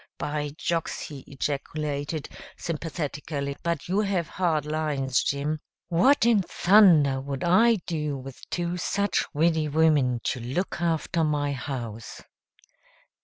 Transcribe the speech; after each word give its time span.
"By 0.17 0.49
jocks!" 0.57 0.99
he 0.99 1.19
ejaculated 1.27 2.27
sympathetically, 2.57 3.55
"but 3.61 3.87
you 3.87 3.99
have 3.99 4.27
hard 4.27 4.65
lines, 4.65 5.21
Jim. 5.21 5.59
What 5.89 6.25
in 6.25 6.41
thunder 6.41 7.21
would 7.21 7.43
I 7.43 7.75
do 7.85 8.17
with 8.17 8.41
two 8.49 8.77
such 8.77 9.23
widdy 9.31 9.67
women 9.67 10.19
to 10.23 10.39
look 10.39 10.81
after 10.81 11.23
my 11.23 11.51
house!" 11.51 12.19